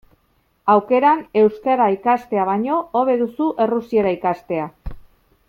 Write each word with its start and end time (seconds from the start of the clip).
Aukeran, 0.75 1.19
euskara 1.41 1.87
ikastea 1.97 2.47
baino, 2.51 2.79
hobe 3.01 3.19
duzu 3.21 3.51
errusiera 3.67 4.17
ikastea. 4.19 4.67